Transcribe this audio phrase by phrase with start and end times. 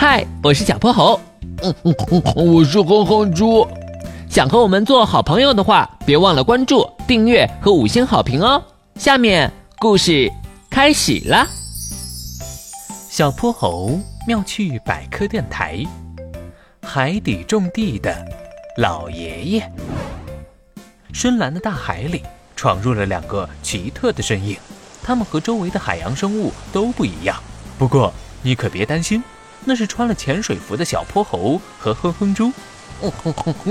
[0.00, 1.20] 嗨，我是小泼猴。
[1.62, 3.68] 嗯嗯嗯，我是哼哼猪。
[4.30, 8.64] 想和我们做好朋友的话，别忘了关注、订阅和五星好评哦。
[8.94, 10.32] 下面故事
[10.70, 11.46] 开始了。
[13.10, 15.84] 小泼猴妙趣百科电台，
[16.82, 18.26] 海底种地的
[18.78, 19.72] 老爷爷。
[21.12, 22.22] 深蓝的大海里
[22.56, 24.56] 闯入了两个奇特的身影，
[25.02, 27.36] 它们和周围的海洋生物都不一样。
[27.78, 28.10] 不过
[28.40, 29.22] 你可别担心。
[29.64, 32.52] 那是穿了潜水服的小泼猴和哼哼猪。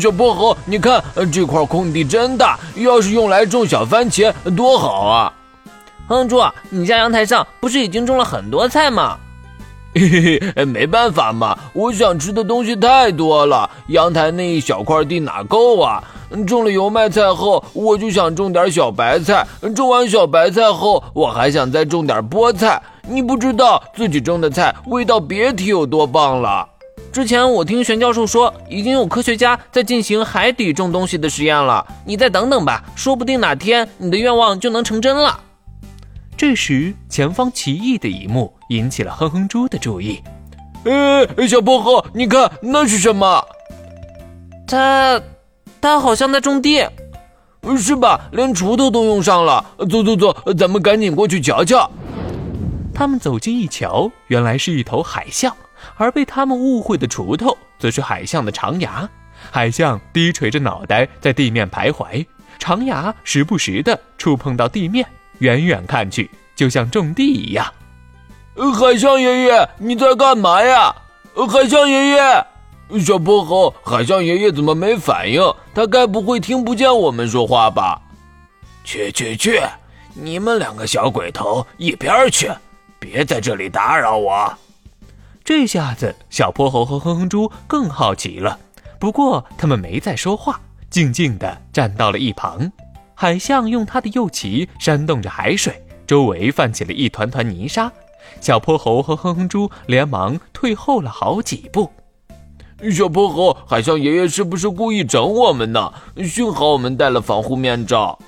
[0.00, 5.32] 小泼猴，你看这块空地真大，要是用来种小番茄多好啊！
[6.06, 9.18] 哼哼猪，你家阳台上不是已经种了很多菜吗？
[9.92, 16.02] 嘿嘿嘿，没办法嘛，我想吃的东西太多了，阳台那一小块地哪够啊？
[16.46, 19.44] 种了油麦菜后，我就想种点小白菜，
[19.74, 22.80] 种完小白菜后，我还想再种点菠菜。
[23.08, 26.64] 你不知道自己种的菜味道别提有多棒了。
[27.12, 31.84] 之前我听玄教授说，已经有科学家在进行海底种东西的实验了。
[32.06, 35.40] 你再等等吧，说不定哪天你的愿望就能成真了。
[36.40, 40.22] 这时，前方奇异的一幕引起了哼哼猪的注意。
[40.84, 43.46] 呃，小薄荷，你看那是什么？
[44.66, 45.20] 他，
[45.82, 46.82] 他好像在种地，
[47.76, 48.18] 是吧？
[48.32, 49.62] 连锄头都用上了。
[49.80, 51.90] 走走走，咱们赶紧过去瞧瞧。
[52.94, 55.54] 他们走近一瞧，原来是一头海象，
[55.98, 59.06] 而被他们误会的锄头则是海象的长牙。
[59.50, 62.24] 海象低垂着脑袋在地面徘徊，
[62.58, 65.06] 长牙时不时的触碰到地面，
[65.40, 67.66] 远远看去就像种地一样。
[68.78, 70.94] 海象爷爷，你在干嘛呀？
[71.48, 72.46] 海象爷爷，
[73.00, 75.42] 小泼猴，海象爷爷怎么没反应？
[75.74, 78.00] 他该不会听不见我们说话吧？
[78.84, 79.60] 去去去，
[80.14, 82.50] 你们两个小鬼头一边去！
[82.98, 84.52] 别在这里打扰我！
[85.42, 88.58] 这下子，小泼猴和哼哼猪更好奇了。
[88.98, 92.70] 不过，他们没再说话，静静地站到了一旁。
[93.20, 97.92] 海象用它的右鳍扇动着海水，周围泛起了一团团泥沙。
[98.40, 101.92] 小泼猴和哼哼猪连忙退后了好几步。
[102.90, 105.92] 小泼猴，海象爷爷是不是故意整我们呢？
[106.26, 108.18] 幸好我们戴了防护面罩。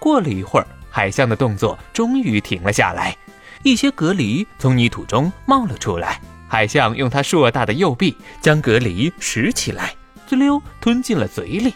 [0.00, 3.16] 过了一会儿，海象的动作终于停了下来。
[3.62, 9.94] 一些蛤蜊从泥土中冒了出来，海象用它硕大的右臂将蛤蜊拾起来，
[10.26, 11.72] 滋溜吞进了嘴里。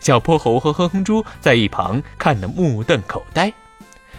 [0.00, 3.52] 小泼猴和哼哼猪在一旁看得目瞪口呆。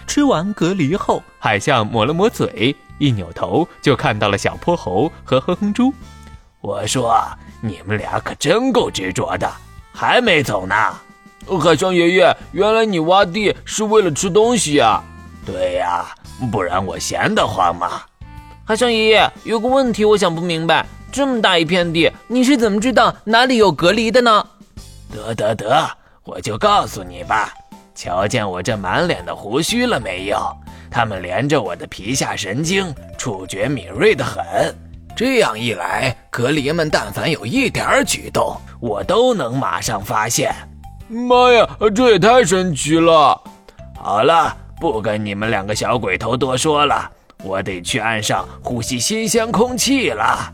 [0.07, 5.93] 吃完蛤蜊后，海象抹了抹嘴，一扭头就看到了小泼猴和哼哼猪。
[6.61, 7.21] 我说
[7.61, 9.49] ：“你们俩可真够执着的，
[9.93, 10.75] 还没走呢。”
[11.61, 15.01] 海象爷爷，原来你挖地是为了吃东西呀？
[15.45, 16.05] 对呀。
[16.51, 18.03] 不然我闲得慌吗？
[18.65, 20.85] 海象爷爷有个问题，我想不明白。
[21.11, 24.45] 这么大一片地，你是怎么知道哪里有隔离的呢？
[25.11, 25.89] 得得得，
[26.23, 27.53] 我就告诉你吧。
[27.95, 30.39] 瞧见我这满脸的胡须了没有？
[30.89, 34.43] 它们连着我的皮下神经，触觉敏锐的很。
[35.15, 40.53] 这样一来，隔离们但凡有一点举动，我都能马上发现。
[41.07, 43.41] 妈呀，这也太神奇了！
[43.97, 44.55] 好了。
[44.79, 47.11] 不跟你们两个小鬼头多说了，
[47.43, 50.53] 我得去岸上呼吸新鲜空气了。